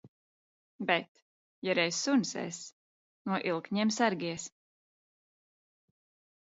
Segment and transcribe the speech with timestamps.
[0.91, 1.19] Bet,
[1.67, 2.63] ja reiz suns es,
[3.33, 4.49] no ilkņiem sargies!